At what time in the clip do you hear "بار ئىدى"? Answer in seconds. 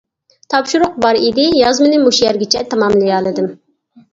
1.03-1.45